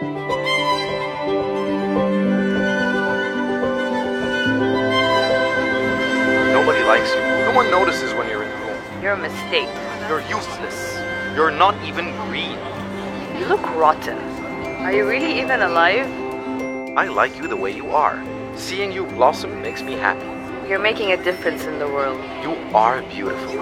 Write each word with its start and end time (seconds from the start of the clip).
Nobody 0.00 0.14
likes 6.84 7.12
you. 7.12 7.20
No 7.20 7.52
one 7.56 7.68
notices 7.68 8.14
when 8.14 8.28
you're 8.28 8.44
in 8.44 8.48
the 8.48 8.56
room. 8.66 8.80
You're 9.02 9.14
a 9.14 9.16
mistake. 9.16 9.68
You're 10.06 10.20
useless. 10.28 10.94
You're 11.34 11.50
not 11.50 11.74
even 11.84 12.14
green. 12.28 12.56
You 13.40 13.46
look 13.46 13.60
rotten. 13.74 14.18
Are 14.84 14.92
you 14.92 15.04
really 15.04 15.40
even 15.40 15.62
alive? 15.62 16.06
I 16.96 17.08
like 17.08 17.36
you 17.36 17.48
the 17.48 17.56
way 17.56 17.72
you 17.74 17.90
are. 17.90 18.22
Seeing 18.54 18.92
you 18.92 19.04
blossom 19.04 19.60
makes 19.62 19.82
me 19.82 19.94
happy. 19.94 20.28
You're 20.68 20.78
making 20.78 21.10
a 21.10 21.16
difference 21.16 21.64
in 21.64 21.80
the 21.80 21.88
world. 21.88 22.22
You 22.44 22.52
are 22.72 23.02
beautiful. 23.02 23.58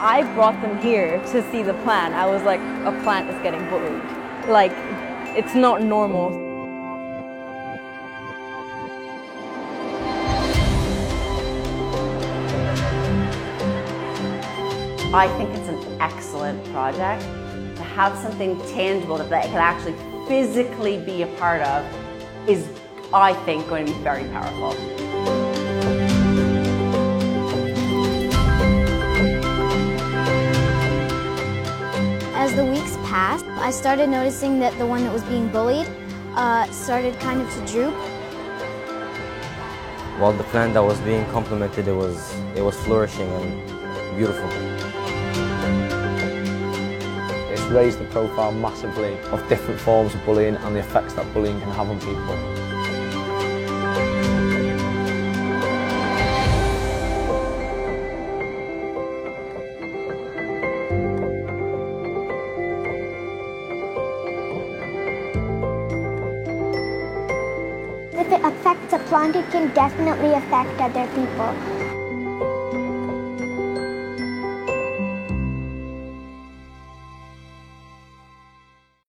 I 0.00 0.22
brought 0.34 0.58
them 0.62 0.78
here 0.78 1.18
to 1.18 1.42
see 1.50 1.62
the 1.62 1.74
plant. 1.84 2.14
I 2.14 2.24
was 2.24 2.42
like, 2.44 2.60
a 2.60 2.98
plant 3.02 3.28
is 3.28 3.36
getting 3.42 3.68
bullied. 3.68 4.27
Like, 4.48 4.72
it's 5.36 5.54
not 5.54 5.82
normal. 5.82 6.28
I 15.14 15.28
think 15.36 15.50
it's 15.50 15.68
an 15.68 16.00
excellent 16.00 16.64
project. 16.72 17.20
To 17.76 17.82
have 17.82 18.16
something 18.16 18.58
tangible 18.68 19.18
that 19.18 19.28
they 19.28 19.42
can 19.42 19.56
actually 19.56 19.94
physically 20.26 20.98
be 20.98 21.22
a 21.22 21.26
part 21.36 21.60
of 21.60 21.84
is, 22.48 22.66
I 23.12 23.34
think, 23.44 23.68
going 23.68 23.84
to 23.84 23.92
be 23.92 23.98
very 23.98 24.24
powerful. 24.30 25.47
The 33.08 33.14
weeks 33.14 33.42
passed, 33.42 33.44
I 33.62 33.70
started 33.70 34.08
noticing 34.08 34.60
that 34.60 34.76
the 34.78 34.86
one 34.86 35.04
that 35.04 35.12
was 35.12 35.22
being 35.24 35.48
bullied 35.48 35.88
uh, 36.34 36.70
started 36.70 37.18
kind 37.20 37.40
of 37.40 37.48
to 37.54 37.72
droop. 37.72 37.94
While 40.18 40.32
the 40.32 40.44
plant 40.44 40.74
that 40.74 40.82
was 40.82 40.98
being 41.00 41.24
complimented, 41.26 41.88
it 41.88 41.92
was, 41.94 42.34
it 42.56 42.62
was 42.62 42.76
flourishing 42.84 43.28
and 43.28 44.16
beautiful. 44.16 44.48
It's 47.50 47.62
raised 47.70 47.98
the 47.98 48.06
profile 48.10 48.52
massively 48.52 49.18
of 49.30 49.48
different 49.48 49.80
forms 49.80 50.14
of 50.14 50.24
bullying 50.24 50.56
and 50.56 50.74
the 50.74 50.80
effects 50.80 51.14
that 51.14 51.32
bullying 51.32 51.60
can 51.60 51.70
have 51.70 51.88
on 51.88 51.98
people. 52.00 52.57
If 68.18 68.32
it 68.32 68.44
affects 68.44 68.92
a 68.92 68.98
plant, 68.98 69.36
it 69.36 69.48
can 69.52 69.72
definitely 69.74 70.32
affect 70.32 70.80
other 70.80 71.06
people. 71.14 71.87